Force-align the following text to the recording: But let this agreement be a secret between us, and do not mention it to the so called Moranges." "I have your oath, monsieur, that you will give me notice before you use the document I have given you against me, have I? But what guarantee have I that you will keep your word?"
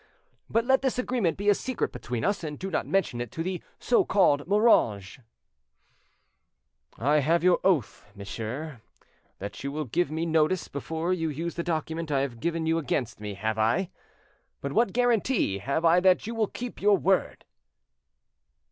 But 0.49 0.65
let 0.65 0.81
this 0.81 0.97
agreement 0.97 1.37
be 1.37 1.47
a 1.47 1.53
secret 1.53 1.91
between 1.91 2.25
us, 2.25 2.43
and 2.43 2.57
do 2.57 2.71
not 2.71 2.87
mention 2.87 3.21
it 3.21 3.31
to 3.33 3.43
the 3.43 3.61
so 3.77 4.03
called 4.03 4.47
Moranges." 4.47 5.19
"I 6.97 7.19
have 7.19 7.43
your 7.43 7.59
oath, 7.63 8.07
monsieur, 8.15 8.81
that 9.37 9.63
you 9.63 9.71
will 9.71 9.85
give 9.85 10.09
me 10.09 10.25
notice 10.25 10.67
before 10.67 11.13
you 11.13 11.29
use 11.29 11.53
the 11.53 11.61
document 11.61 12.11
I 12.11 12.21
have 12.21 12.39
given 12.39 12.65
you 12.65 12.79
against 12.79 13.19
me, 13.19 13.35
have 13.35 13.59
I? 13.59 13.91
But 14.59 14.73
what 14.73 14.91
guarantee 14.91 15.59
have 15.59 15.85
I 15.85 15.99
that 15.99 16.25
you 16.25 16.33
will 16.33 16.47
keep 16.47 16.81
your 16.81 16.97
word?" 16.97 17.45